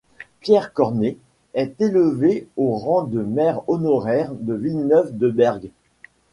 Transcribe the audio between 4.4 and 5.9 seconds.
Villeneuve-de-Berg.